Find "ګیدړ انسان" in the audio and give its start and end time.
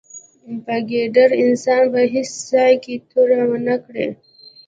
0.89-1.83